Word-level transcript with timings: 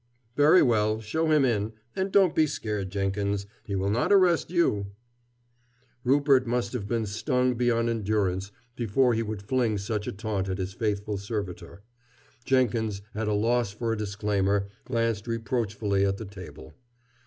"Very 0.35 0.63
well, 0.63 0.99
show 0.99 1.29
him 1.29 1.45
in; 1.45 1.73
and 1.95 2.11
don't 2.11 2.33
be 2.33 2.47
scared, 2.47 2.89
Jenkins. 2.89 3.45
He 3.65 3.75
will 3.75 3.91
not 3.91 4.11
arrest 4.11 4.49
you." 4.49 4.87
Rupert 6.03 6.47
must 6.47 6.73
have 6.73 6.87
been 6.87 7.05
stung 7.05 7.53
beyond 7.53 7.87
endurance 7.87 8.51
before 8.75 9.13
he 9.13 9.21
would 9.21 9.43
fling 9.43 9.77
such 9.77 10.07
a 10.07 10.11
taunt 10.11 10.49
at 10.49 10.57
his 10.57 10.73
faithful 10.73 11.19
servitor. 11.19 11.83
Jenkins, 12.43 13.03
at 13.13 13.27
a 13.27 13.33
loss 13.35 13.73
for 13.73 13.93
a 13.93 13.95
disclaimer, 13.95 14.69
glanced 14.85 15.27
reproachfully 15.27 16.03
at 16.03 16.17
the 16.17 16.25
table. 16.25 16.73